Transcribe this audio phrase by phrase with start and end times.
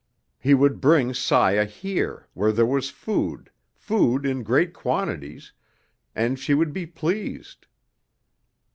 [0.39, 5.53] He would bring Saya here, where there was food, food in great quantities,
[6.15, 7.67] and she would be pleased.